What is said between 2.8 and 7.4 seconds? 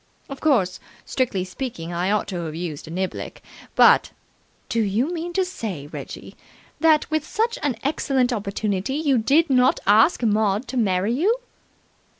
a niblick, but" "Do you mean to say, Reggie, that, with